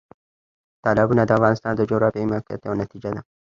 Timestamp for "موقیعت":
2.31-2.61